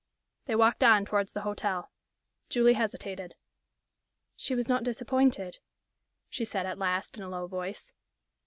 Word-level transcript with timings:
They 0.47 0.55
walked 0.55 0.83
on 0.83 1.05
towards 1.05 1.33
the 1.33 1.41
hotel. 1.41 1.91
Julie 2.49 2.73
hesitated. 2.73 3.35
"She 4.35 4.55
was 4.55 4.67
not 4.67 4.83
disappointed?" 4.83 5.59
she 6.27 6.43
said, 6.43 6.65
at 6.65 6.79
last, 6.79 7.17
in 7.19 7.23
a 7.23 7.29
low 7.29 7.45
voice. 7.45 7.93